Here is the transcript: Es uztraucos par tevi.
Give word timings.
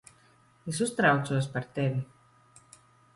Es 0.71 0.79
uztraucos 0.85 1.49
par 1.57 1.67
tevi. 1.75 2.01